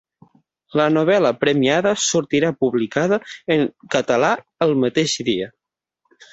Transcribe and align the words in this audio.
La 0.79 0.87
novel·la 0.93 1.31
premiada 1.43 1.91
sortirà 2.05 2.51
publicada 2.65 3.21
en 3.59 3.69
català 3.99 4.35
el 4.69 4.77
mateix 4.87 5.19
dia. 5.33 5.55